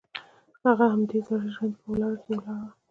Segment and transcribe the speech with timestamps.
[0.63, 2.73] هغه د همدې زړې ژرندې په وره کې ولاړه وه.